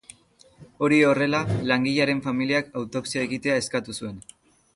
[0.87, 1.41] Hori horrela,
[1.73, 4.19] langilearen familiak autopsia egitea eskatu zuen.